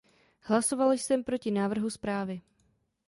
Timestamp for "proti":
1.23-1.51